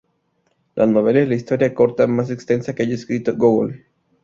[0.73, 3.85] La novela es la historia corta más extensa que haya escrito Gógol.